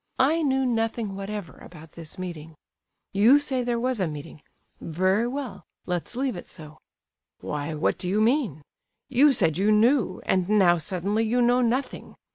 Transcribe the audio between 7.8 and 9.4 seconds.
do you mean? You